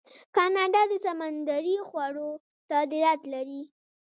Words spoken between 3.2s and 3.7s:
لري.